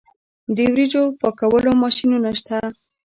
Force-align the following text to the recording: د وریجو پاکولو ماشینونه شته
د 0.55 0.57
وریجو 0.71 1.03
پاکولو 1.19 1.71
ماشینونه 1.83 2.29
شته 2.39 2.57